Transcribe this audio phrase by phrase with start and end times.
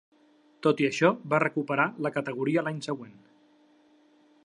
[0.67, 3.17] Tot i això va recuperar la categoria l'any següent.